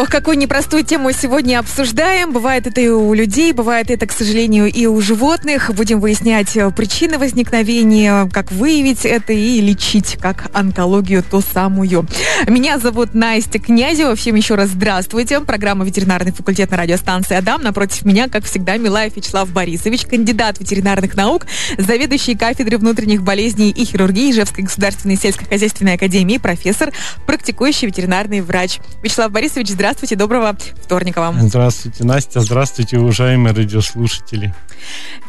[0.00, 2.32] Ох, какую непростую тему сегодня обсуждаем.
[2.32, 5.70] Бывает это и у людей, бывает это, к сожалению, и у животных.
[5.74, 12.06] Будем выяснять э, причины возникновения, как выявить это и лечить, как онкологию ту самую.
[12.46, 14.16] Меня зовут Настя Князева.
[14.16, 15.40] Всем еще раз здравствуйте.
[15.40, 17.62] Программа «Ветеринарный факультет» на радиостанции «Адам».
[17.62, 21.44] Напротив меня, как всегда, Милаев Вячеслав Борисович, кандидат ветеринарных наук,
[21.76, 26.90] заведующий кафедрой внутренних болезней и хирургии Ижевской государственной сельскохозяйственной академии, профессор,
[27.26, 28.78] практикующий ветеринарный врач.
[29.02, 31.48] Вячеслав Борисович, здравствуйте здравствуйте, доброго вторника вам.
[31.48, 34.54] Здравствуйте, Настя, здравствуйте, уважаемые радиослушатели.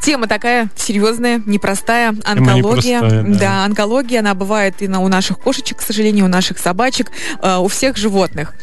[0.03, 2.97] Тема такая серьезная, непростая, онкология.
[2.97, 3.39] Непростая, да.
[3.39, 7.11] да, онкология, она бывает и на, у наших кошечек, к сожалению, у наших собачек,
[7.41, 8.53] э, у всех животных.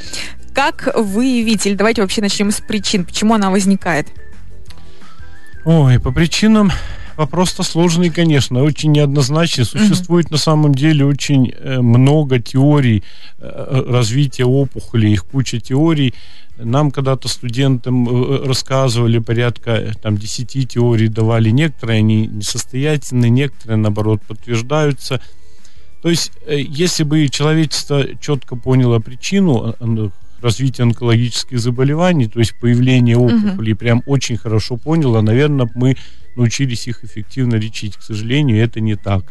[0.55, 4.07] Как выявить, или давайте вообще начнем с причин, почему она возникает?
[5.65, 6.71] Ой, по причинам
[7.19, 9.65] Вопрос-то сложный, конечно, очень неоднозначный.
[9.65, 10.35] Существует угу.
[10.35, 13.03] на самом деле очень э, много теорий
[13.41, 16.15] э, развития опухолей, их куча теорий.
[16.59, 24.23] Нам когда-то студентам э, рассказывали порядка там, 10 теорий, давали некоторые, они несостоятельны, некоторые, наоборот,
[24.23, 25.21] подтверждаются.
[26.03, 29.75] То есть, если бы человечество четко поняло причину
[30.41, 33.81] развития онкологических заболеваний, то есть появление опухолей, угу.
[33.81, 35.97] прям очень хорошо поняло, наверное, мы
[36.39, 37.97] научились их эффективно лечить.
[37.97, 39.25] К сожалению, это не так.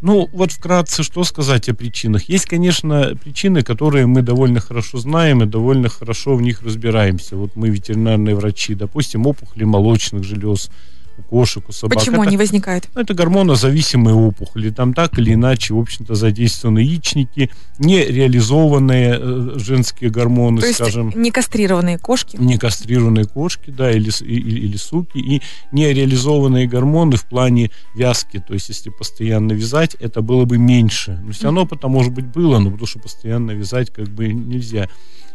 [0.00, 2.28] Ну, вот вкратце, что сказать о причинах.
[2.28, 7.36] Есть, конечно, причины, которые мы довольно хорошо знаем и довольно хорошо в них разбираемся.
[7.36, 10.70] Вот мы ветеринарные врачи, допустим, опухоли молочных желез,
[11.18, 11.98] у кошек, у собак.
[11.98, 12.88] Почему это, они возникают?
[12.94, 14.70] Ну, это гормонозависимые опухоли.
[14.70, 21.12] Там так или иначе, в общем-то, задействованы яичники, нереализованные э, женские гормоны, То скажем.
[21.14, 22.36] не кастрированные кошки?
[22.36, 25.18] Не кастрированные кошки, да, или, или, или суки.
[25.18, 25.42] И
[25.72, 28.42] нереализованные гормоны в плане вязки.
[28.46, 31.20] То есть, если постоянно вязать, это было бы меньше.
[31.24, 34.88] Но все равно опыта, может быть, было, но потому что постоянно вязать как бы нельзя.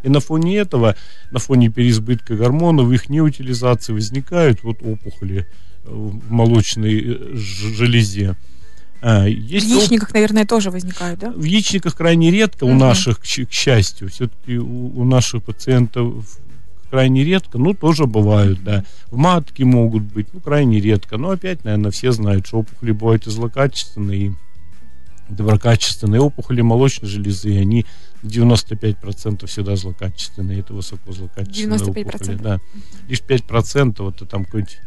[0.04, 0.96] И на фоне этого,
[1.32, 5.48] на фоне переизбытка гормонов, их неутилизации возникают вот опухоли
[5.90, 8.36] в молочной э, железе.
[9.02, 10.14] А, есть в яичниках, оп...
[10.14, 11.32] наверное, тоже возникают, да?
[11.32, 12.74] В яичниках крайне редко угу.
[12.74, 14.10] у наших, к, к счастью.
[14.10, 16.26] Все-таки у, у наших пациентов
[16.90, 18.84] крайне редко, ну, тоже бывают, да.
[19.12, 21.18] В матке могут быть, ну, крайне редко.
[21.18, 24.32] Но опять, наверное, все знают, что опухоли бывают и злокачественные, и
[25.30, 27.86] доброкачественные опухоли молочной железы, они
[28.24, 31.90] 95% всегда злокачественные, это высоко злокачественные 95%.
[31.90, 32.36] опухоли.
[32.36, 32.60] Да.
[33.08, 34.80] Лишь 5% вот это там какой-нибудь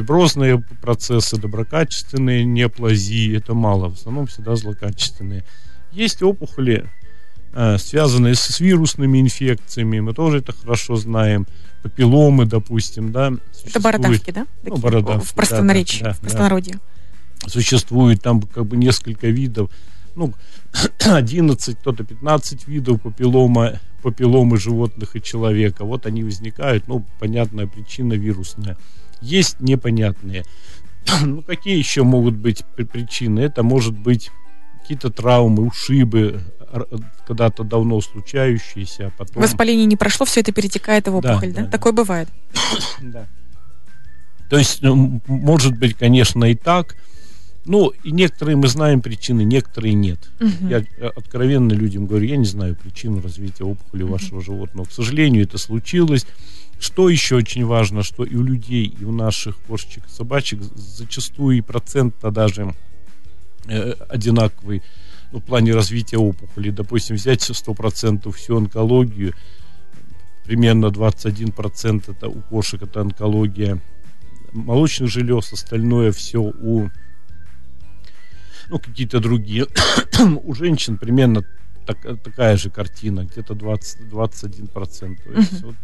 [0.00, 5.44] фиброзные процессы, доброкачественные неоплазии, это мало, в основном всегда злокачественные.
[5.92, 6.88] Есть опухоли,
[7.52, 11.46] э, связанные с, вирусными инфекциями, мы тоже это хорошо знаем,
[11.82, 13.32] папилломы, допустим, да.
[13.64, 14.46] Это бородавки, да?
[14.62, 15.26] Ну, бородавки.
[15.26, 16.74] В простонаречии, да, да, в простонародье.
[17.42, 17.48] Да.
[17.48, 19.70] Существует там как бы несколько видов,
[20.14, 20.32] ну,
[21.04, 25.84] 11, кто-то 15 видов папиллома, папилломы животных и человека.
[25.84, 28.78] Вот они возникают, ну, понятная причина вирусная
[29.20, 30.44] есть непонятные.
[31.24, 33.40] ну, какие еще могут быть причины?
[33.40, 34.30] Это может быть
[34.80, 36.40] какие-то травмы, ушибы,
[37.26, 39.42] когда-то давно случающиеся, а потом...
[39.42, 41.60] Воспаление не прошло, все это перетекает в опухоль, да?
[41.60, 41.64] да?
[41.66, 42.28] да Такое бывает?
[43.00, 43.26] да.
[44.48, 46.96] То есть, ну, может быть, конечно, и так,
[47.64, 50.18] ну, и некоторые мы знаем причины, некоторые нет.
[50.40, 50.68] Угу.
[50.68, 54.12] Я откровенно людям говорю, я не знаю причину развития опухоли угу.
[54.12, 54.86] вашего животного.
[54.86, 56.26] К сожалению, это случилось.
[56.80, 61.58] Что еще очень важно, что и у людей, и у наших кошечек и собачек зачастую
[61.58, 62.74] и процент-то даже
[63.68, 64.82] э, одинаковый
[65.30, 66.70] ну, в плане развития опухоли.
[66.70, 69.34] Допустим, взять 100% всю онкологию,
[70.44, 73.78] примерно 21% это у кошек это онкология
[74.52, 76.88] молочных желез, остальное все у
[78.70, 79.66] ну, какие-то другие.
[80.42, 81.44] у женщин примерно
[81.84, 85.16] так, такая же картина, где-то 20, 21%.
[85.22, 85.74] То есть, вот,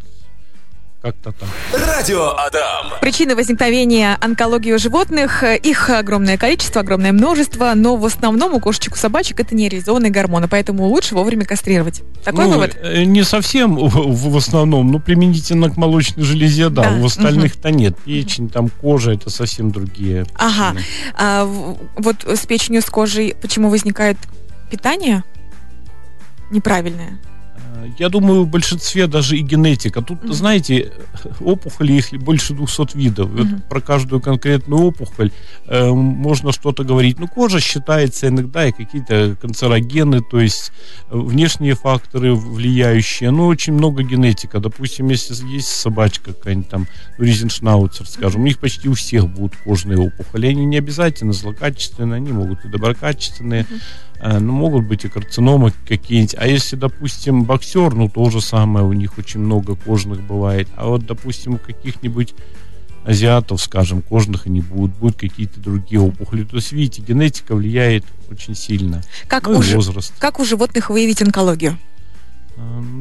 [1.01, 1.49] как-то так.
[1.87, 2.99] Радио Адам.
[3.01, 8.93] Причины возникновения онкологии у животных, их огромное количество, огромное множество, но в основном у кошечек,
[8.93, 12.03] у собачек это нереализованные гормоны, поэтому лучше вовремя кастрировать.
[12.23, 12.77] Такой ну, вывод?
[12.81, 16.97] Э, не совсем в, в основном, но применительно к молочной железе, да, да.
[16.97, 17.77] у остальных-то угу.
[17.77, 17.97] нет.
[17.99, 20.25] Печень, там кожа, это совсем другие причины.
[20.35, 20.75] Ага.
[21.15, 24.17] А, вот с печенью, с кожей, почему возникает
[24.69, 25.23] питание
[26.51, 27.19] неправильное?
[27.97, 30.01] Я думаю, в большинстве даже и генетика.
[30.01, 30.33] Тут, mm-hmm.
[30.33, 30.91] знаете,
[31.39, 33.29] опухоли их больше 200 видов.
[33.29, 33.51] Mm-hmm.
[33.53, 35.31] Вот про каждую конкретную опухоль
[35.65, 37.19] э, можно что-то говорить.
[37.19, 40.71] Ну, кожа считается иногда и какие-то канцерогены, то есть
[41.09, 43.31] э, внешние факторы влияющие.
[43.31, 44.59] Ну, очень много генетика.
[44.59, 46.87] Допустим, если есть собачка какая-нибудь там,
[47.17, 50.47] ну, резеншнауцер, скажем, у них почти у всех будут кожные опухоли.
[50.47, 53.63] Они не обязательно злокачественные, они могут и доброкачественные.
[53.63, 56.35] Mm-hmm ну, могут быть и карциномы какие-нибудь.
[56.37, 60.67] А если, допустим, боксер, ну, то же самое, у них очень много кожных бывает.
[60.75, 62.33] А вот, допустим, у каких-нибудь
[63.05, 66.43] азиатов, скажем, кожных и не будут, будут какие-то другие опухоли.
[66.43, 69.01] То есть, видите, генетика влияет очень сильно.
[69.27, 70.13] Как, ну, у, возраст.
[70.19, 71.77] как у животных выявить онкологию?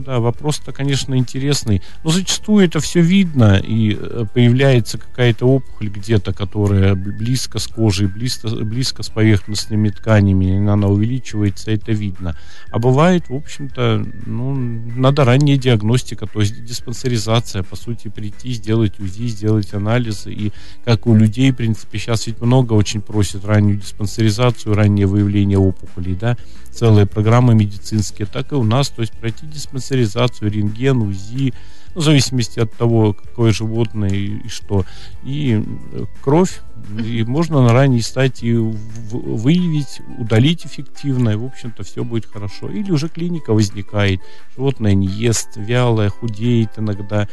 [0.06, 1.82] Да, вопрос-то, конечно, интересный.
[2.04, 8.06] Но зачастую это все видно, и э, появляется какая-то опухоль где-то, которая близко с кожей,
[8.06, 12.36] близко, близко с поверхностными тканями, она увеличивается, это видно.
[12.70, 19.00] А бывает, в общем-то, ну, надо ранняя диагностика, то есть диспансеризация, по сути, прийти, сделать
[19.00, 20.32] УЗИ, сделать анализы.
[20.32, 20.52] И
[20.84, 26.14] как у людей, в принципе, сейчас ведь много очень просят раннюю диспансеризацию, раннее выявление опухолей,
[26.14, 26.36] да,
[26.76, 31.54] целые программы медицинские, так и у нас, то есть пройти диспансеризацию, рентген, УЗИ,
[31.94, 34.84] в зависимости от того, какое животное и, и что.
[35.24, 35.62] И
[35.92, 36.60] э, кровь,
[37.02, 42.70] и можно на ранней стадии выявить, удалить эффективно, и, в общем-то, все будет хорошо.
[42.70, 44.20] Или уже клиника возникает,
[44.54, 47.28] животное не ест, вялое, худеет иногда,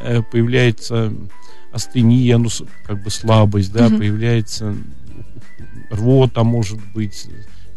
[0.00, 1.12] э, появляется
[1.70, 2.48] астения, ну,
[2.84, 3.98] как бы слабость, да, угу.
[3.98, 4.74] появляется
[5.90, 7.28] рвота, может быть,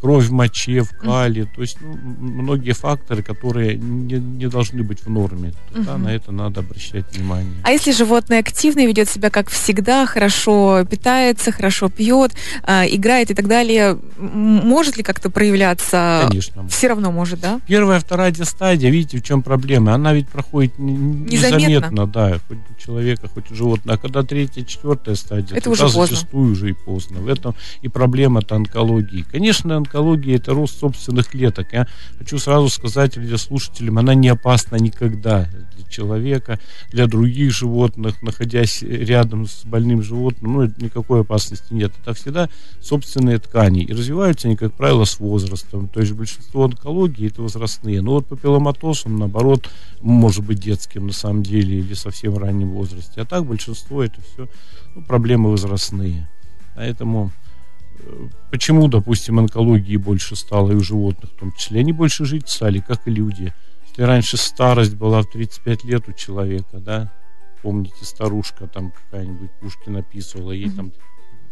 [0.02, 5.02] кровь в моче, в кале, то есть ну, многие факторы, которые не, не должны быть
[5.02, 5.54] в норме.
[5.72, 6.04] Тогда угу.
[6.04, 7.54] на это надо обращать внимание.
[7.64, 12.34] А если животное активно ведет себя как всегда, хорошо питается, хорошо пьет,
[12.66, 16.26] э, играет и так далее, может ли как-то проявляться?
[16.28, 16.68] Конечно.
[16.68, 17.60] Все равно может, да?
[17.68, 19.94] Первая, вторая стадия, видите, в чем проблема?
[19.94, 23.98] Она ведь проходит незаметно, незаметно да, хоть у человека, хоть у животного.
[23.98, 26.06] А когда третья, четвертая стадия, это уже поздно.
[26.06, 27.20] зачастую уже и поздно.
[27.20, 29.26] В этом и проблема-то онкологии.
[29.32, 31.74] Конечно, онкология это рост собственных клеток.
[31.74, 36.60] Я хочу сразу сказать радиослушателям, она не опасна никогда для человека,
[36.92, 41.92] для других животных, находясь рядом с больным животным, ну, никакой опасности нет.
[42.02, 42.50] Это всегда
[42.80, 43.84] собственные ткани.
[43.84, 45.88] И развиваются они, как правило, с возрастом.
[45.88, 48.02] То есть большинство онкологии это возрастные.
[48.02, 49.70] Но вот папилломатоз, он, наоборот,
[50.02, 53.22] может быть детским на самом деле или совсем ранним возрасте.
[53.22, 54.48] А так большинство это все
[54.96, 56.28] ну, проблемы возрастные.
[56.76, 57.32] Поэтому
[58.50, 61.80] почему, допустим, онкологии больше стало и у животных в том числе?
[61.80, 63.54] Они больше жить стали, как и люди.
[63.90, 67.12] Если раньше старость была в 35 лет у человека, да,
[67.62, 70.94] помните, старушка там какая-нибудь Пушкин описывала, ей там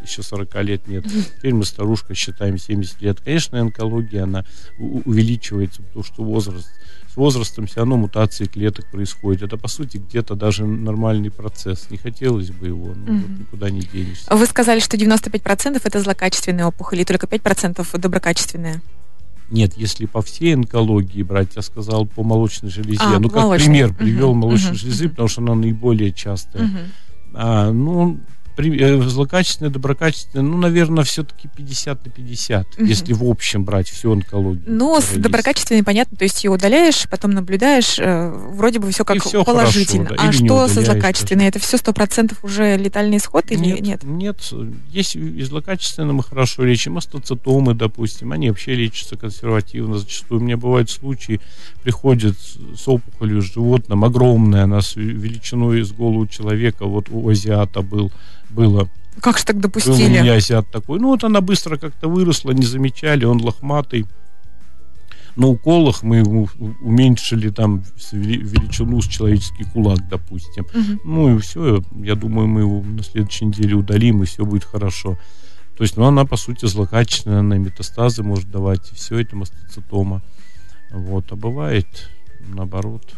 [0.01, 1.06] еще 40 лет нет.
[1.06, 3.19] Теперь мы старушка считаем 70 лет.
[3.19, 4.45] Конечно, онкология, она
[4.78, 6.69] увеличивается, потому что возраст
[7.11, 9.44] с возрастом все равно мутации клеток происходят.
[9.44, 11.88] Это, по сути, где-то даже нормальный процесс.
[11.89, 13.21] Не хотелось бы его, но mm-hmm.
[13.21, 14.35] вот никуда не денешься.
[14.35, 18.81] Вы сказали, что 95% это злокачественные опухоли, и только 5% доброкачественные.
[19.50, 23.00] Нет, если по всей онкологии брать, я сказал по молочной железе.
[23.01, 23.67] А, ну, как молочной.
[23.67, 26.63] пример привел uh-huh, молочной uh-huh, железы, потому что она наиболее частая.
[26.63, 26.88] Uh-huh.
[27.33, 28.19] А, ну,
[28.59, 32.85] Э, злокачественные, доброкачественные, ну, наверное, все-таки 50 на 50, угу.
[32.85, 34.63] если в общем брать всю онкологию.
[34.67, 39.23] Ну, с доброкачественной понятно, то есть ее удаляешь, потом наблюдаешь, э, вроде бы все как
[39.23, 40.07] все положительно.
[40.07, 40.29] Хорошо, да.
[40.29, 41.47] А что со злокачественной?
[41.47, 43.81] Это все сто процентов уже летальный исход или нет?
[43.81, 44.53] Нет, нет.
[44.89, 50.00] Есть и злокачественные мы хорошо лечим, астоцитомы, допустим, они вообще лечатся консервативно.
[50.00, 51.39] Зачастую у меня бывают случаи,
[51.83, 58.11] приходят с опухолью животным, огромная, она с величиной с голову человека, вот у азиата был,
[58.50, 58.90] было.
[59.22, 59.96] Как же так допустили?
[59.96, 61.00] Был у меня азиат такой.
[61.00, 64.06] Ну, вот она быстро как-то выросла, не замечали, он лохматый.
[65.35, 66.50] На уколах мы ему
[66.81, 70.66] уменьшили там величину с человеческий кулак, допустим.
[70.66, 71.02] Угу.
[71.06, 75.18] Ну и все, я думаю, мы его на следующей неделе удалим, и все будет хорошо.
[75.78, 80.21] То есть, ну, она, по сути, злокачественная, она метастазы может давать, и все это мастоцитома.
[80.92, 81.88] Вот, а бывает
[82.47, 83.14] наоборот.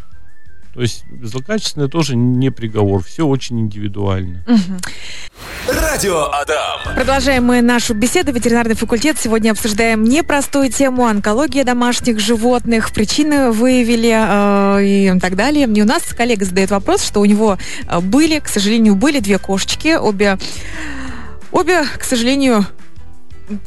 [0.74, 3.04] То есть злокачественное тоже не приговор.
[3.04, 4.46] Все очень индивидуально.
[5.68, 6.96] Радио Адам.
[6.96, 8.32] Продолжаем мы нашу беседу.
[8.32, 9.18] Ветеринарный факультет.
[9.20, 12.92] Сегодня обсуждаем непростую тему онкология домашних животных.
[12.92, 15.68] Причины выявили э, и так далее.
[15.68, 19.40] Мне у нас коллега задает вопрос, что у него э, были, к сожалению, были две
[19.40, 19.96] кошечки.
[19.98, 20.38] Обе,
[21.52, 22.66] обе к сожалению,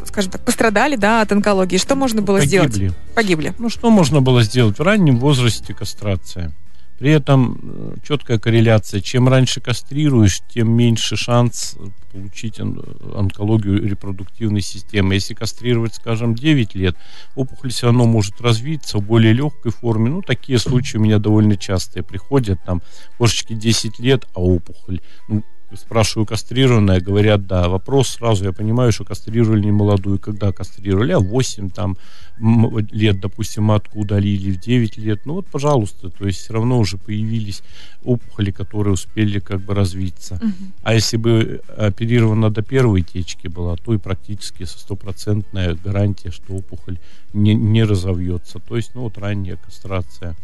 [0.07, 1.77] скажем так, пострадали, да, от онкологии.
[1.77, 2.69] Что можно было Погибли.
[2.69, 2.97] сделать?
[3.15, 3.53] Погибли.
[3.59, 4.79] Ну, что можно было сделать?
[4.79, 6.55] В раннем возрасте кастрация.
[6.99, 9.01] При этом э, четкая корреляция.
[9.01, 11.77] Чем раньше кастрируешь, тем меньше шанс
[12.13, 15.15] получить онкологию репродуктивной системы.
[15.15, 16.97] Если кастрировать, скажем, 9 лет,
[17.35, 20.11] опухоль все равно может развиться в более легкой форме.
[20.11, 22.61] Ну, такие случаи у меня довольно частые приходят.
[22.65, 22.83] Там
[23.19, 25.01] кошечки 10 лет, а опухоль.
[25.29, 25.43] Ну,
[25.75, 27.68] спрашиваю, кастрированная, говорят, да.
[27.68, 30.18] Вопрос сразу, я понимаю, что кастрировали не молодую.
[30.18, 31.12] Когда кастрировали?
[31.12, 31.97] А 8 там,
[32.38, 35.26] лет, допустим, матку удалили, в 9 лет.
[35.26, 37.62] Ну вот, пожалуйста, то есть все равно уже появились
[38.04, 40.35] опухоли, которые успели как бы развиться.
[40.37, 40.73] Угу.
[40.83, 46.54] А если бы оперирована до первой течки была, то и практически со стопроцентная гарантия, что
[46.54, 46.99] опухоль
[47.33, 48.59] не, не разовьется.
[48.59, 50.35] То есть, ну вот ранняя кастрация.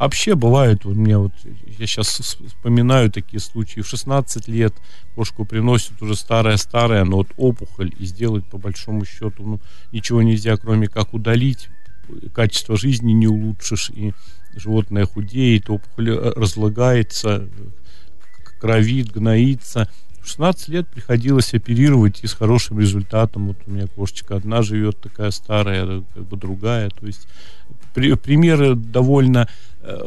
[0.00, 1.32] Вообще бывает, у меня вот,
[1.78, 4.72] я сейчас вспоминаю такие случаи, в 16 лет
[5.14, 9.60] кошку приносят уже старая-старая, но вот опухоль, и сделать по большому счету, ну,
[9.92, 11.68] ничего нельзя, кроме как удалить,
[12.32, 14.14] качество жизни не улучшишь, и
[14.56, 17.46] животное худеет, опухоль э, разлагается,
[18.58, 19.86] кровит, гноится.
[20.30, 23.48] В 16 лет приходилось оперировать и с хорошим результатом.
[23.48, 26.88] Вот у меня кошечка одна живет, такая старая, как бы другая.
[26.90, 27.26] То есть
[27.94, 29.48] при, примеры довольно
[29.82, 30.06] Э,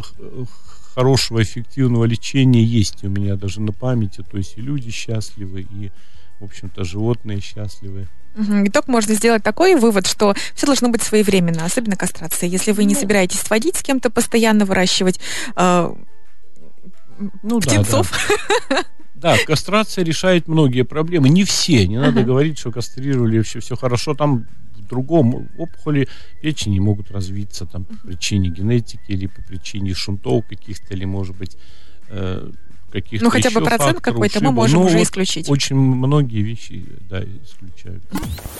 [0.95, 4.23] хорошего, эффективного лечения есть у меня даже на памяти.
[4.29, 5.91] То есть и люди счастливы, и,
[6.39, 8.07] в общем-то, животные счастливы.
[8.35, 12.47] Итог можно сделать такой вывод, что все должно быть своевременно, особенно кастрация.
[12.47, 15.19] Если вы не ну, собираетесь сводить с кем-то, постоянно выращивать
[15.55, 15.93] э,
[17.41, 18.11] ну, птенцов.
[18.69, 18.83] Да, да.
[19.23, 21.29] Да, кастрация решает многие проблемы.
[21.29, 21.87] Не все.
[21.87, 22.25] Не надо uh-huh.
[22.25, 24.13] говорить, что кастрировали вообще все хорошо.
[24.13, 24.45] Там
[24.89, 26.07] другом опухоли
[26.41, 31.57] печени могут развиться там по причине генетики или по причине шунтов каких-то, или, может быть,
[32.09, 32.51] э,
[32.93, 35.50] каких-то Ну, хотя бы процент какой-то мы можем ну, уже вот исключить.
[35.50, 38.03] Очень многие вещи, да, исключают.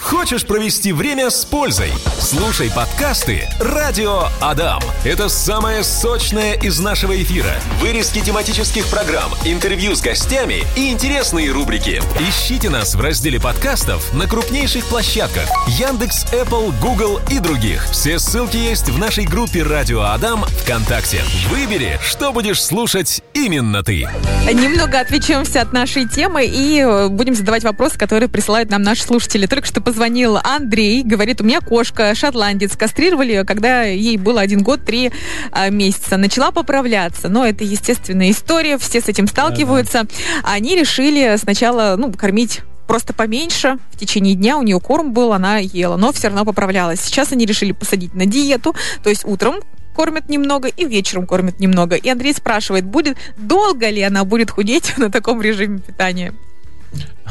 [0.02, 1.90] Хочешь провести время с пользой?
[2.20, 4.82] Слушай подкасты «Радио Адам».
[5.06, 7.54] Это самое сочное из нашего эфира.
[7.80, 12.02] Вырезки тематических программ, интервью с гостями и интересные рубрики.
[12.20, 17.86] Ищите нас в разделе подкастов на крупнейших площадках Яндекс, Apple, Google и других.
[17.92, 21.22] Все ссылки есть в нашей группе «Радио Адам» ВКонтакте.
[21.50, 24.08] Выбери, что будешь слушать именно ты.
[24.52, 29.48] Немного отвлечемся от нашей темы и э, будем задавать вопросы, которые присылают нам наши слушатели.
[29.48, 34.62] Только что позвонил Андрей, говорит, у меня кошка, шотландец, кастрировали ее, когда ей было один
[34.62, 35.12] год, три
[35.52, 36.18] а, месяца.
[36.18, 40.04] Начала поправляться, но это естественная история, все с этим сталкиваются.
[40.04, 40.54] Да-да.
[40.54, 43.80] Они решили сначала, ну, кормить просто поменьше.
[43.92, 47.00] В течение дня у нее корм был, она ела, но все равно поправлялась.
[47.02, 49.56] Сейчас они решили посадить на диету, то есть утром
[49.94, 51.96] кормят немного и вечером кормят немного.
[51.96, 56.34] И Андрей спрашивает, будет долго ли она будет худеть на таком режиме питания?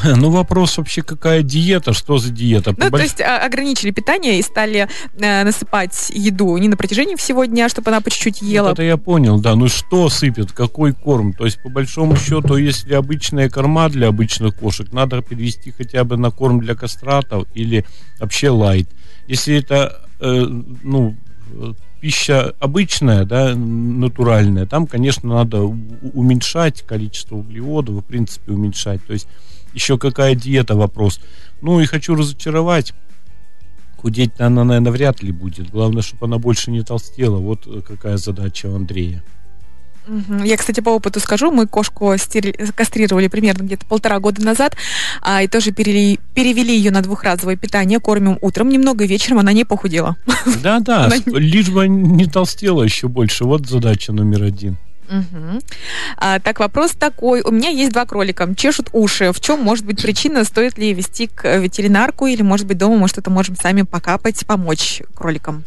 [0.05, 2.75] Ну, вопрос вообще, какая диета, что за диета?
[2.77, 2.91] Ну, Больш...
[2.91, 4.89] то есть а, ограничили питание и стали
[5.19, 8.69] э, насыпать еду не на протяжении всего дня, чтобы она по чуть-чуть ела.
[8.69, 9.55] Вот это я понял, да.
[9.55, 11.35] Ну, что сыпет, какой корм?
[11.35, 16.17] То есть, по большому счету, если обычная корма для обычных кошек, надо перевести хотя бы
[16.17, 17.85] на корм для кастратов или
[18.19, 18.89] вообще лайт.
[19.29, 20.47] Если это, э,
[20.83, 21.17] ну,
[22.03, 29.07] пища обычная, да, натуральная, там, конечно, надо уменьшать количество углеводов, в принципе, уменьшать.
[29.07, 29.29] То есть
[29.73, 31.21] еще какая диета вопрос.
[31.61, 32.93] Ну и хочу разочаровать.
[33.99, 35.71] Худеть она, наверное, вряд ли будет.
[35.71, 37.37] Главное, чтобы она больше не толстела.
[37.37, 39.23] Вот какая задача у Андрея.
[40.45, 42.53] Я, кстати, по опыту скажу, мы кошку стери...
[42.75, 44.77] кастрировали примерно где-то полтора года назад,
[45.21, 46.19] а, и тоже перели...
[46.35, 50.17] перевели ее на двухразовое питание, кормим утром немного, вечером она не похудела.
[50.63, 51.17] Да-да, она...
[51.27, 53.45] лишь бы не толстела еще больше.
[53.45, 54.77] Вот задача номер один.
[55.09, 55.61] Угу.
[56.17, 57.43] А, так, вопрос такой.
[57.43, 59.33] У меня есть два кролика, чешут уши.
[59.33, 60.45] В чем может быть причина?
[60.45, 65.03] Стоит ли вести к ветеринарку или, может быть, дома мы что-то можем сами покапать, помочь
[65.15, 65.65] кроликам?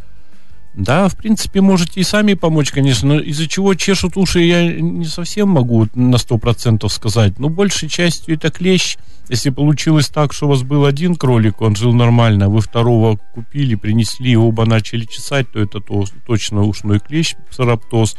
[0.76, 5.06] Да, в принципе, можете и сами помочь, конечно, но из-за чего чешут уши, я не
[5.06, 7.40] совсем могу на сто процентов сказать.
[7.40, 8.98] Но большей частью это клещ.
[9.30, 13.76] Если получилось так, что у вас был один кролик, он жил нормально, вы второго купили,
[13.76, 18.18] принесли, оба начали чесать, то это то, точно ушной клещ, сараптоз.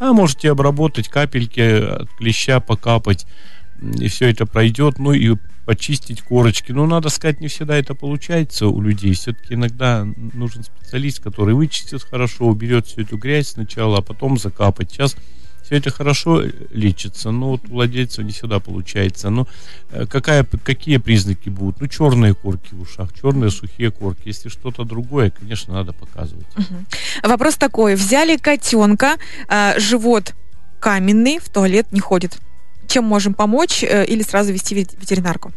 [0.00, 3.26] А можете обработать капельки от клеща, покапать,
[3.82, 4.98] и все это пройдет.
[4.98, 6.72] Ну и почистить корочки.
[6.72, 9.14] Но, надо сказать, не всегда это получается у людей.
[9.14, 14.90] Все-таки иногда нужен специалист, который вычистит хорошо, уберет всю эту грязь сначала, а потом закапать.
[14.90, 15.16] Сейчас
[15.62, 16.42] все это хорошо
[16.72, 19.30] лечится, но вот у владельца не всегда получается.
[19.30, 19.46] Но
[19.90, 21.80] э, какая, какие признаки будут?
[21.80, 24.22] Ну, черные корки в ушах, черные сухие корки.
[24.24, 26.46] Если что-то другое, конечно, надо показывать.
[26.56, 27.28] Угу.
[27.28, 27.94] Вопрос такой.
[27.94, 29.16] Взяли котенка,
[29.48, 30.34] а, живот
[30.80, 32.38] каменный, в туалет не ходит
[32.92, 35.52] чем можем помочь э, или сразу вести ветеринарку?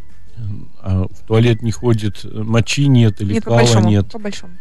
[0.81, 4.11] А в туалет не ходит, э, мочи нет или нет, кала по большому, нет?
[4.11, 4.53] По большому.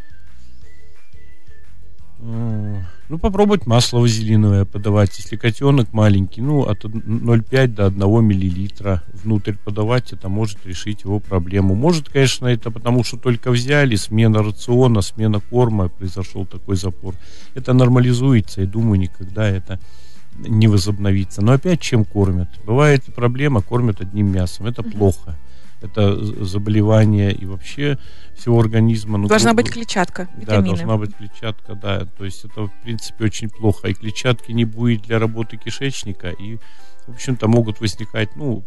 [3.09, 5.19] Ну, попробовать масло вазелиновое подавать.
[5.19, 11.21] Если котенок маленький, ну, от 0,5 до 1 миллилитра внутрь подавать, это может решить его
[11.21, 11.75] проблему.
[11.75, 17.15] Может, конечно, это потому, что только взяли, смена рациона, смена корма, произошел такой запор.
[17.55, 19.79] Это нормализуется, и думаю, никогда это
[20.39, 21.43] не возобновится.
[21.43, 22.49] Но опять чем кормят?
[22.65, 24.67] Бывает проблема, кормят одним мясом.
[24.67, 25.37] Это плохо.
[25.81, 27.99] Это заболевание и вообще
[28.35, 29.19] всего организма.
[29.19, 30.63] Ну, должна быть клетчатка, витамины.
[30.63, 32.07] Да, должна быть клетчатка, да.
[32.07, 33.89] То есть это, в принципе, очень плохо.
[33.89, 36.31] И клетчатки не будет для работы кишечника.
[36.31, 36.57] И,
[37.07, 38.65] в общем-то, могут возникать, ну,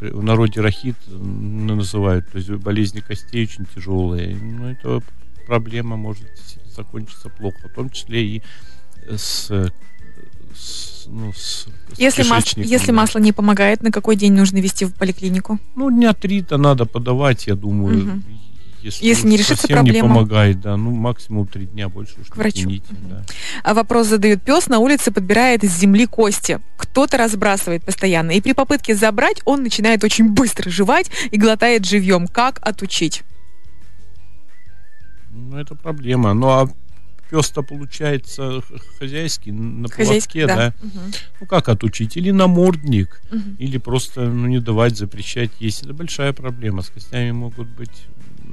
[0.00, 4.36] в народе рахит называют, то есть болезни костей очень тяжелые.
[4.36, 5.02] Ну, это
[5.46, 6.28] проблема может
[6.76, 8.42] закончиться плохо, в том числе и
[9.08, 9.72] с
[10.60, 14.94] с, ну, с, если, мас, если масло не помогает, на какой день нужно вести в
[14.94, 15.58] поликлинику?
[15.74, 18.04] Ну, дня три-то надо подавать, я думаю.
[18.04, 18.22] Угу.
[18.82, 19.94] Если, если не решится проблема.
[19.94, 22.60] не помогает, да, ну максимум три дня больше уж к врачу.
[22.60, 23.08] Тяните, угу.
[23.10, 23.24] да.
[23.62, 24.42] А вопрос задают.
[24.42, 26.60] Пес на улице подбирает из земли кости.
[26.76, 28.30] Кто-то разбрасывает постоянно.
[28.32, 32.26] И при попытке забрать он начинает очень быстро жевать и глотает живьем.
[32.26, 33.22] Как отучить?
[35.30, 36.32] Ну, это проблема.
[36.32, 36.68] Ну, а
[37.30, 38.62] пес-то получается
[38.98, 40.56] хозяйский, на поводке, да.
[40.56, 40.74] да.
[40.82, 41.00] Угу.
[41.40, 42.16] Ну, как отучить?
[42.16, 43.40] Или намордник, угу.
[43.58, 45.82] или просто ну, не давать, запрещать есть.
[45.84, 46.82] Это большая проблема.
[46.82, 48.06] С костями могут быть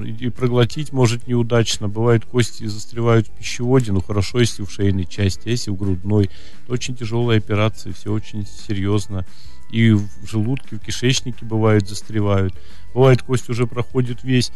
[0.06, 1.88] и проглотить может неудачно.
[1.88, 6.30] Бывают кости застревают в пищеводе, ну хорошо, если в шейной части, а если в грудной.
[6.64, 9.26] Это очень тяжелая операция, все очень серьезно.
[9.72, 12.54] И в желудке, в кишечнике бывают застревают.
[12.94, 14.52] Бывает, кость уже проходит весь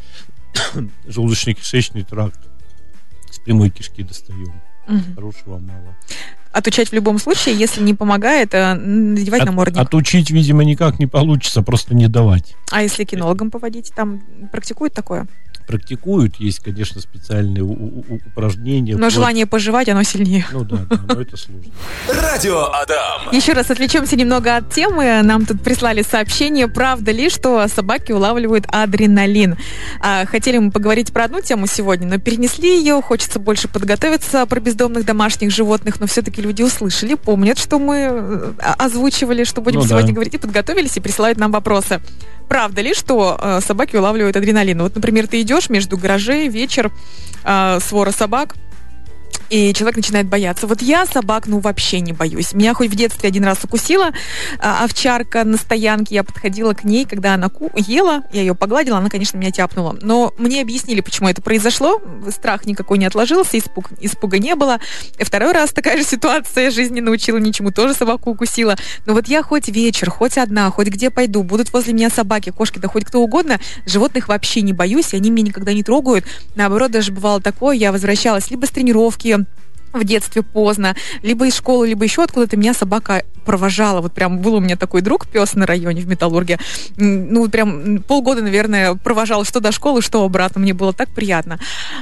[1.05, 2.50] желудочно-кишечный тракт
[3.31, 4.61] с прямой кишки достаем.
[4.87, 5.15] Угу.
[5.15, 5.95] Хорошего мало.
[6.51, 9.81] Отучать в любом случае, если не помогает, э, надевать От, намордник.
[9.81, 12.55] Отучить, видимо, никак не получится, просто не давать.
[12.71, 14.21] А если кинологом поводить, там
[14.51, 15.27] практикуют такое?
[15.65, 16.35] Практикуют.
[16.37, 18.95] Есть, конечно, специальные упражнения.
[18.95, 20.45] Но желание пожевать, оно сильнее.
[20.51, 21.71] Ну да, да, но это сложно.
[22.07, 23.31] Радио Адам.
[23.31, 25.21] Еще раз отвлечемся немного от темы.
[25.23, 29.57] Нам тут прислали сообщение, правда ли, что собаки улавливают адреналин.
[29.99, 33.01] А, хотели мы поговорить про одну тему сегодня, но перенесли ее.
[33.01, 38.53] Хочется больше подготовиться про бездомных домашних животных, но все-таки люди услышали, помнят, что мы э,
[38.77, 40.13] озвучивали, что будем ну, сегодня да.
[40.13, 42.01] говорить, и подготовились, и присылают нам вопросы
[42.51, 44.81] правда ли, что э, собаки улавливают адреналин?
[44.81, 46.91] Вот, например, ты идешь между гаражей, вечер,
[47.45, 48.55] э, свора собак,
[49.51, 50.65] и человек начинает бояться.
[50.65, 52.53] Вот я собак, ну, вообще не боюсь.
[52.53, 54.11] Меня хоть в детстве один раз укусила
[54.59, 58.97] а, овчарка на стоянке, я подходила к ней, когда она ку- ела, я ее погладила,
[58.97, 59.97] она, конечно, меня тяпнула.
[60.01, 62.01] Но мне объяснили, почему это произошло,
[62.33, 64.79] страх никакой не отложился, испуг, испуга не было.
[65.19, 68.77] И второй раз такая же ситуация, жизнь не научила ничему, тоже собаку укусила.
[69.05, 72.79] Но вот я хоть вечер, хоть одна, хоть где пойду, будут возле меня собаки, кошки,
[72.79, 76.23] да хоть кто угодно, животных вообще не боюсь, и они меня никогда не трогают.
[76.55, 79.40] Наоборот, даже бывало такое, я возвращалась либо с тренировки,
[79.93, 84.01] в детстве поздно, либо из школы, либо еще откуда-то меня собака провожала.
[84.01, 86.59] Вот прям был у меня такой друг, пес на районе в Металлурге.
[86.95, 90.61] Ну, прям полгода, наверное, провожал что до школы, что обратно.
[90.61, 91.59] Мне было так приятно.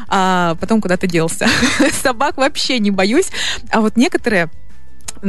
[0.07, 1.47] А потом куда-то делся.
[2.03, 3.29] Собак вообще не боюсь.
[3.71, 4.49] А вот некоторые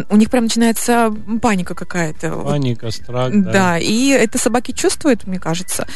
[0.08, 2.30] у них прям начинается паника какая-то.
[2.30, 3.32] Паника, страх.
[3.32, 3.52] Да.
[3.52, 5.86] да, и это собаки чувствуют, мне кажется.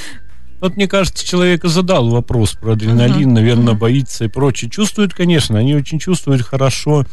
[0.64, 3.34] Вот мне кажется, человек задал вопрос про адреналин, uh-huh.
[3.34, 3.78] наверное, uh-huh.
[3.78, 4.70] боится и прочее.
[4.70, 7.04] Чувствуют, конечно, они очень чувствуют хорошо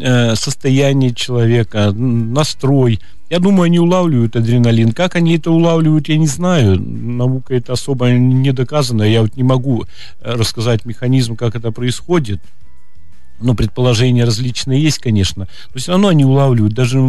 [0.00, 2.98] э, состояние человека, настрой.
[3.28, 4.90] Я думаю, они улавливают адреналин.
[4.90, 6.80] Как они это улавливают, я не знаю.
[6.80, 9.04] Наука это особо не доказана.
[9.04, 9.86] Я вот не могу э,
[10.34, 12.40] рассказать механизм, как это происходит
[13.40, 17.00] ну, предположения различные есть, конечно, но все равно они улавливают даже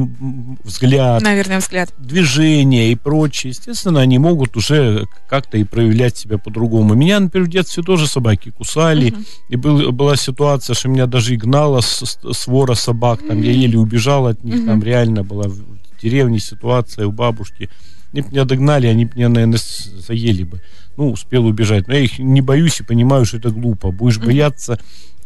[0.64, 1.94] взгляд, Наверное, взгляд.
[1.98, 3.52] движение и прочее.
[3.52, 6.94] Естественно, они могут уже как-то и проявлять себя по-другому.
[6.94, 9.26] Меня, например, в детстве тоже собаки кусали, uh-huh.
[9.50, 13.46] и был, была ситуация, что меня даже и гнала с, свора собак, там uh-huh.
[13.46, 14.66] я еле убежал от них, uh-huh.
[14.66, 15.58] там реально была в
[16.02, 17.70] деревне ситуация у бабушки.
[18.14, 20.62] Они бы меня догнали, они бы меня, наверное, заели бы.
[20.98, 21.88] Ну, успел убежать.
[21.88, 23.92] Но я их не боюсь и понимаю, что это глупо.
[23.92, 24.26] Будешь uh-huh.
[24.26, 24.80] бояться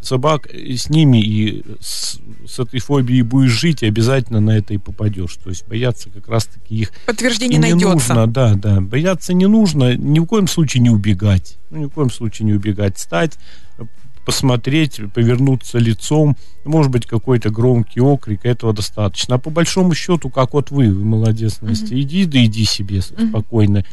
[0.05, 4.77] собак, с ними и с, с этой фобией будешь жить, и обязательно на это и
[4.77, 5.35] попадешь.
[5.43, 6.91] То есть бояться как раз-таки их...
[7.05, 8.13] Подтверждение не найдется.
[8.13, 8.81] Нужно, да, да.
[8.81, 11.57] Бояться не нужно, ни в коем случае не убегать.
[11.69, 12.97] Ну, ни в коем случае не убегать.
[12.97, 13.37] Стать,
[14.25, 19.35] посмотреть, повернуться лицом, может быть, какой-то громкий окрик, этого достаточно.
[19.35, 22.01] А по большому счету, как вот вы, вы молодец, Настя, uh-huh.
[22.01, 23.29] иди, да иди себе uh-huh.
[23.29, 23.85] спокойно.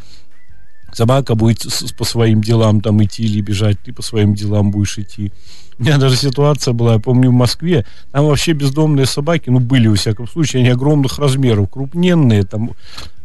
[0.93, 5.33] Собака будет по своим делам там идти или бежать, ты по своим делам будешь идти.
[5.79, 9.89] У меня даже ситуация была, я помню, в Москве, там вообще бездомные собаки, ну, были,
[9.89, 12.73] во всяком случае, они огромных размеров, крупненные, там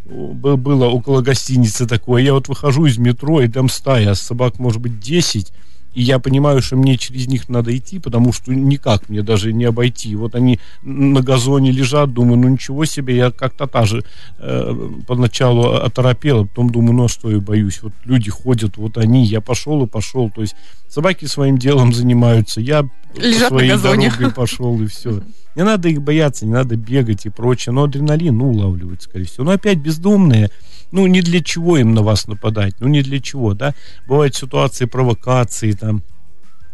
[0.05, 2.23] было около гостиницы такое.
[2.23, 5.51] Я вот выхожу из метро, и там стая собак, может быть, 10,
[5.97, 9.65] и я понимаю, что мне через них надо идти, потому что никак мне даже не
[9.65, 10.15] обойти.
[10.15, 14.03] Вот они на газоне лежат, думаю, ну ничего себе, я как-то тоже
[14.37, 18.99] э, поначалу оторопел, а потом думаю, ну а что я боюсь, вот люди ходят, вот
[18.99, 20.55] они, я пошел и пошел, то есть
[20.87, 25.23] собаки своим делом занимаются, я Лежат своей дороге пошел и все.
[25.57, 27.73] Не надо их бояться, не надо бегать и прочее.
[27.73, 29.43] Но адреналин, ну, улавливают, скорее всего.
[29.43, 30.51] Но опять бездомные,
[30.91, 33.73] ну, ни для чего им на вас нападать, ну, ни для чего, да.
[34.07, 36.03] Бывают ситуации провокации, там,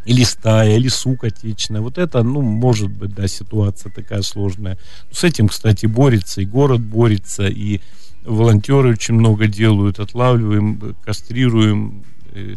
[0.04, 1.80] или стая, или сука отечная.
[1.80, 4.78] Вот это, ну, может быть, да, ситуация такая сложная.
[5.10, 7.80] Ну, с этим, кстати, борется и город борется, и
[8.26, 12.56] волонтеры очень много делают, отлавливаем, кастрируем, э,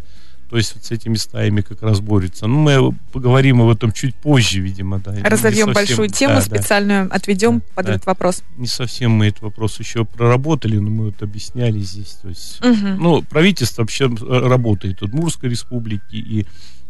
[0.49, 2.47] то есть вот с этими стаями как раз борется.
[2.47, 5.11] Ну, мы поговорим об этом чуть позже, видимо, да.
[5.23, 7.93] Разовьем совсем, большую тему да, специальную, да, отведем да, под да.
[7.93, 8.43] этот вопрос.
[8.55, 12.19] Не совсем мы этот вопрос еще проработали, но мы вот объясняли здесь.
[12.21, 12.87] То есть, угу.
[12.99, 16.45] ну, правительство вообще работает Удмурской республики и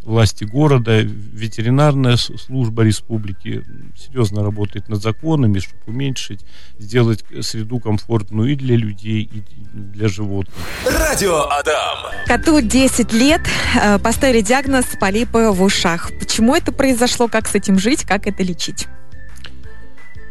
[0.08, 3.64] власти города, ветеринарная служба республики
[3.96, 6.46] серьезно работает над законами, чтобы уменьшить,
[6.80, 9.44] сделать среду комфортную и для людей, и
[9.74, 10.56] для животных.
[10.86, 12.14] Радио Адам.
[12.26, 13.42] Коту 10 лет
[13.76, 16.12] э, поставили диагноз полипы в ушах.
[16.20, 18.88] Почему это произошло, как с этим жить, как это лечить?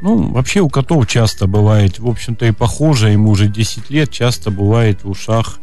[0.00, 4.50] Ну, вообще у котов часто бывает, в общем-то и похоже, ему уже 10 лет, часто
[4.50, 5.58] бывает в ушах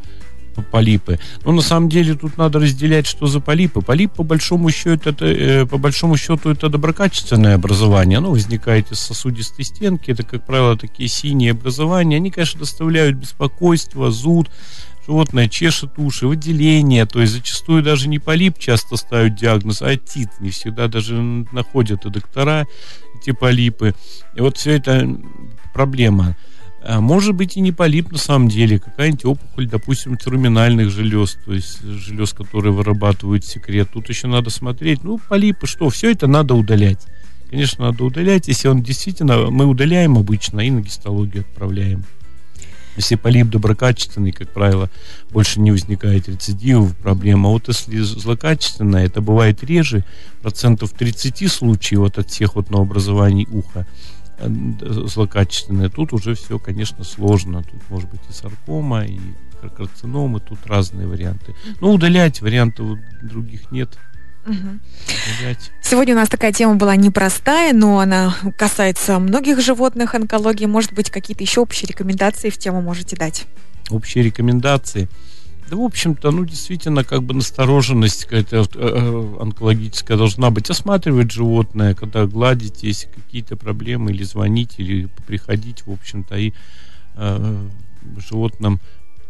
[0.61, 1.19] полипы.
[1.43, 3.81] Но на самом деле тут надо разделять, что за полипы.
[3.81, 8.19] Полип, по большому счету, это, э, по большому счету, это доброкачественное образование.
[8.19, 10.11] Оно возникает из сосудистой стенки.
[10.11, 12.17] Это, как правило, такие синие образования.
[12.17, 14.49] Они, конечно, доставляют беспокойство, зуд.
[15.05, 20.29] Животное чешет уши, выделение, то есть зачастую даже не полип часто ставят диагноз, а отит.
[20.39, 22.65] Не всегда даже находят и доктора
[23.19, 23.93] эти полипы.
[24.35, 25.09] И вот все это
[25.73, 26.37] проблема.
[26.85, 31.53] А может быть и не полип на самом деле, какая-нибудь опухоль, допустим, терминальных желез, то
[31.53, 33.89] есть желез, которые вырабатывают секрет.
[33.93, 36.99] Тут еще надо смотреть, ну, полипы, что, все это надо удалять.
[37.49, 42.03] Конечно, надо удалять, если он действительно, мы удаляем обычно и на гистологию отправляем.
[42.97, 44.89] Если полип доброкачественный, как правило,
[45.31, 46.93] больше не возникает рецидивов.
[47.03, 50.03] А вот если злокачественная, это бывает реже,
[50.41, 53.87] процентов 30 случаев вот от всех вот новообразований уха.
[54.43, 55.89] Э, злокачественные.
[55.89, 57.63] Тут уже все, конечно, сложно.
[57.63, 59.19] Тут может быть и саркома, и
[59.77, 61.55] карциномы, тут разные варианты.
[61.79, 63.97] Но удалять вариантов других нет.
[64.45, 64.79] Угу.
[65.81, 70.65] Сегодня у нас такая тема была непростая, но она касается многих животных онкологии.
[70.65, 73.45] Может быть, какие-то еще общие рекомендации в тему можете дать?
[73.89, 75.07] Общие рекомендации.
[75.73, 80.69] Да, в общем-то, ну, действительно, как бы настороженность какая-то э, э, онкологическая должна быть.
[80.69, 86.53] Осматривать животное, когда гладить, если какие-то проблемы, или звонить, или приходить, в общем-то, и
[87.15, 87.67] э,
[88.17, 88.79] животным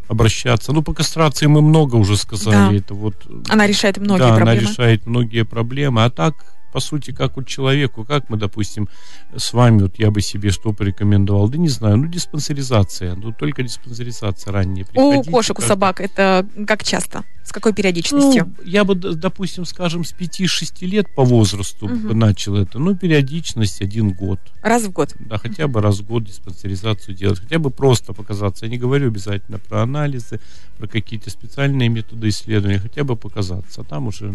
[0.10, 0.74] обращаться.
[0.74, 2.72] Ну, по кастрации мы много уже сказали.
[2.72, 2.76] Да.
[2.76, 3.16] Это вот,
[3.48, 4.52] она решает многие да, проблемы.
[4.52, 6.04] она решает многие проблемы.
[6.04, 6.36] А так,
[6.74, 8.90] по сути, как у человеку, как мы, допустим,
[9.36, 13.62] с вами, вот я бы себе что порекомендовал, да не знаю, ну, диспансеризация, ну, только
[13.62, 14.88] диспансеризация ранее.
[14.96, 17.24] У кошек, у собак это как часто?
[17.44, 18.52] С какой периодичностью?
[18.58, 22.14] Ну, я бы, допустим, скажем, с 5-6 лет по возрасту угу.
[22.14, 24.40] начал это, ну, периодичность один год.
[24.64, 25.14] Раз в год?
[25.20, 28.66] Да, хотя бы раз в год диспансеризацию делать, хотя бы просто показаться.
[28.66, 30.40] Я не говорю обязательно про анализы,
[30.80, 34.34] про какие-то специальные методы исследования, хотя бы показаться, а там уже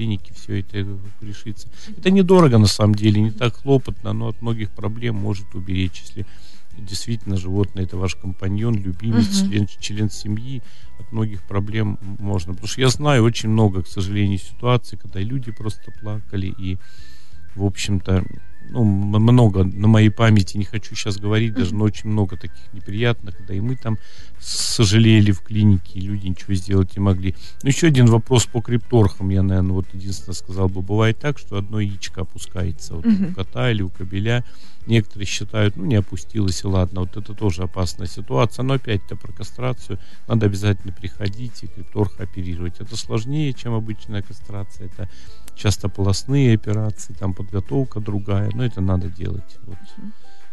[0.00, 0.86] клинике все это
[1.20, 1.68] решится.
[1.96, 6.26] Это недорого на самом деле, не так хлопотно, но от многих проблем может уберечь, если
[6.78, 10.62] действительно животное это ваш компаньон, любимец, uh член, член семьи,
[10.98, 12.54] от многих проблем можно.
[12.54, 16.78] Потому что я знаю очень много, к сожалению, ситуаций, когда люди просто плакали и,
[17.54, 18.24] в общем-то,
[18.70, 23.34] ну, много на моей памяти, не хочу сейчас говорить, даже, но очень много таких неприятных,
[23.46, 23.98] да и мы там
[24.40, 27.34] сожалели в клинике, и люди ничего сделать не могли.
[27.62, 31.56] Но еще один вопрос по крипторхам, я, наверное, вот единственное сказал бы, бывает так, что
[31.56, 33.32] одно яичко опускается вот, uh-huh.
[33.32, 34.44] у кота или у кобеля,
[34.86, 39.32] некоторые считают, ну, не опустилось, и ладно, вот это тоже опасная ситуация, но опять-то про
[39.32, 42.80] кастрацию надо обязательно приходить и крипторха оперировать.
[42.80, 45.08] Это сложнее, чем обычная кастрация, это
[45.60, 49.58] часто полостные операции, там подготовка другая, но это надо делать.
[49.66, 49.76] Вот.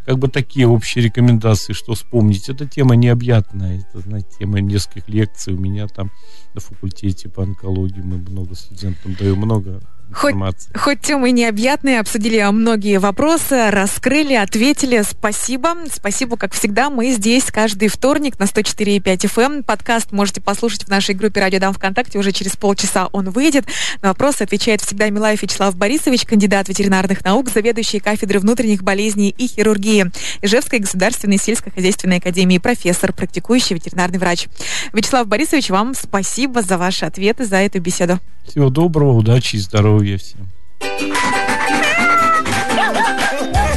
[0.05, 2.49] Как бы такие общие рекомендации, что вспомнить.
[2.49, 5.53] Эта тема необъятная, это, знаете, тема нескольких лекций.
[5.53, 6.11] У меня там
[6.53, 9.81] на факультете по онкологии мы много студентам даем много
[10.13, 10.35] Хоть,
[10.73, 15.03] хоть темы необъятные, обсудили многие вопросы, раскрыли, ответили.
[15.07, 15.75] Спасибо.
[15.91, 16.89] Спасибо, как всегда.
[16.89, 19.45] Мы здесь каждый вторник на 104,5 FM.
[19.47, 19.63] Эм.
[19.63, 22.17] Подкаст можете послушать в нашей группе «Радио Дам ВКонтакте».
[22.17, 23.65] Уже через полчаса он выйдет.
[24.01, 29.47] На вопросы отвечает всегда Милаев Вячеслав Борисович, кандидат ветеринарных наук, заведующий кафедры внутренних болезней и
[29.47, 30.05] хирургии
[30.41, 34.47] Ижевской государственной сельскохозяйственной академии, профессор, практикующий ветеринарный врач.
[34.93, 38.19] Вячеслав Борисович, вам спасибо за ваши ответы, за эту беседу.
[38.47, 39.59] Всего доброго, удачи и
[39.97, 40.47] здоровья всем.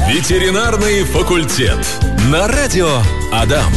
[0.07, 1.79] Ветеринарный факультет.
[2.31, 2.99] На радио
[3.31, 3.71] Адам.